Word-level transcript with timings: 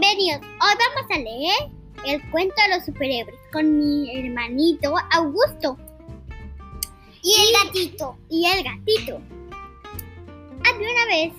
niños, 0.00 0.40
hoy 0.42 0.74
vamos 0.78 1.10
a 1.10 1.18
leer 1.18 1.70
el 2.06 2.30
cuento 2.30 2.54
de 2.62 2.76
los 2.76 2.84
superhéroes 2.84 3.38
con 3.52 3.78
mi 3.78 4.16
hermanito 4.16 4.94
Augusto. 5.12 5.76
Y 7.22 7.34
el 7.40 7.64
gatito. 7.64 8.16
Y 8.30 8.46
el 8.46 8.64
gatito. 8.64 9.20
Había 10.64 10.88
una 10.90 11.06
vez 11.06 11.32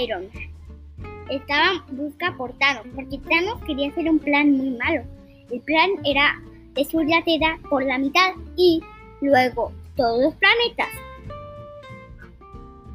Iron 0.00 0.28
Man. 0.32 1.26
Estaba 1.30 1.84
en 1.88 1.96
busca 1.96 2.34
por 2.36 2.52
Thanos, 2.58 2.86
porque 2.94 3.18
Thanos 3.18 3.62
quería 3.64 3.90
hacer 3.90 4.08
un 4.08 4.18
plan 4.18 4.52
muy 4.52 4.70
malo. 4.70 5.04
El 5.50 5.60
plan 5.60 5.90
era 6.04 6.40
destruir 6.72 7.08
la 7.08 7.22
Tierra 7.24 7.58
por 7.68 7.84
la 7.84 7.98
mitad 7.98 8.32
y 8.56 8.80
luego 9.20 9.72
todos 9.96 10.22
los 10.22 10.34
planetas. 10.36 10.88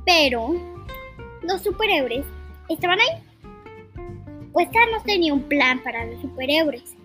Pero 0.05 0.55
los 1.43 1.61
superhéroes 1.61 2.25
estaban 2.67 2.99
ahí 2.99 3.30
pues 4.53 4.69
Thanos 4.71 5.03
tenía 5.03 5.33
un 5.33 5.43
plan 5.43 5.81
para 5.83 6.05
los 6.05 6.21
superhéroes. 6.21 6.95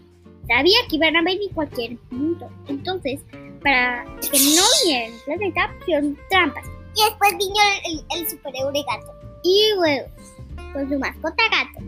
Sabía 0.49 0.79
que 0.89 0.97
iban 0.97 1.17
a 1.17 1.23
venir 1.23 1.51
cualquier 1.55 1.97
minuto. 2.11 2.49
Entonces, 2.69 3.21
para 3.63 4.05
que 4.21 4.39
no 4.39 4.63
vieran 4.85 5.13
el 5.13 5.21
planeta, 5.25 5.75
hicieron 5.81 6.19
trampas. 6.31 6.65
Y 6.95 7.05
después 7.05 7.37
vino 7.39 7.55
el, 7.85 8.21
el 8.21 8.31
superhéroe 8.31 8.85
gato. 8.89 9.13
Y 9.43 9.73
luego, 9.77 10.07
con 10.73 10.89
su 10.89 10.99
mascota 10.99 11.43
gato, 11.51 11.85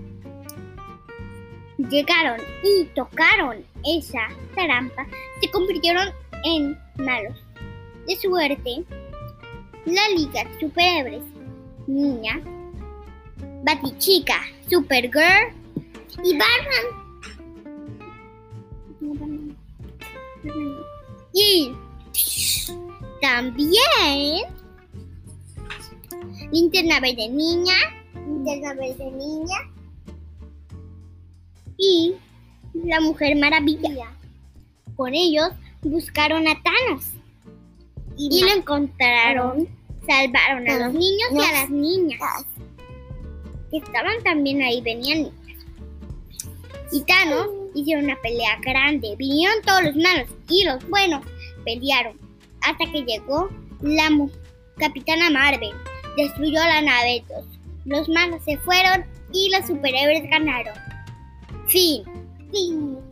llegaron 1.91 2.41
y 2.65 2.85
tocaron 2.87 3.65
esa 3.85 4.29
trampa. 4.55 5.07
Se 5.41 5.51
convirtieron 5.51 6.09
en 6.45 6.79
malos. 6.97 7.37
De 8.07 8.17
suerte, 8.17 8.85
la 9.85 10.09
Liga 10.17 10.45
Superhéroes, 10.61 11.23
niña, 11.87 12.41
Batichica, 13.65 14.41
Supergirl 14.69 15.53
y 16.25 16.37
Batman. 16.37 17.09
Y 21.33 21.73
también 23.21 24.47
Linterna 26.51 27.01
Verde 27.01 27.29
Niña, 27.29 27.75
Linterna 28.15 28.75
Verde 28.75 29.11
Niña. 29.13 29.59
Y 31.77 32.15
la 32.75 33.01
Mujer 33.01 33.37
Maravilla. 33.37 34.13
Con 34.97 35.15
ellos 35.15 35.49
buscaron 35.83 36.49
a 36.49 36.61
Thanos. 36.63 37.13
Y, 38.17 38.43
lo 38.43 38.51
encontraron, 38.51 39.69
salvaron 40.05 40.69
a 40.69 40.87
los 40.87 40.95
niños 40.95 41.29
y 41.33 41.39
a 41.39 41.53
las 41.53 41.71
niñas 41.71 42.21
que 43.71 43.79
estaban 43.79 44.23
también 44.25 44.63
ahí, 44.63 44.81
venían. 44.81 45.31
Y 46.91 47.03
Thanos 47.03 47.49
hicieron 47.75 48.05
una 48.05 48.21
pelea 48.21 48.59
grande. 48.63 49.15
Vinieron 49.17 49.63
todos 49.63 49.83
los 49.85 49.97
malos 49.97 50.29
y 50.49 50.65
los 50.65 50.89
buenos 50.89 51.25
pelearon 51.65 52.17
hasta 52.63 52.91
que 52.91 53.03
llegó 53.03 53.49
la 53.83 54.11
Capitana 54.77 55.31
Marvel. 55.31 55.73
Destruyó 56.17 56.61
la 56.61 56.83
nave. 56.83 57.25
Los 57.85 58.09
malos 58.09 58.43
se 58.45 58.57
fueron 58.59 59.05
y 59.33 59.51
los 59.51 59.67
superhéroes 59.67 60.29
ganaron. 60.31 60.75
Fin. 61.67 62.03
Fin. 62.51 63.08